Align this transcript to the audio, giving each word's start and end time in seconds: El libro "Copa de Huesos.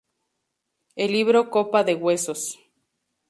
El 0.95 1.11
libro 1.11 1.51
"Copa 1.51 1.83
de 1.83 1.93
Huesos. 1.93 2.57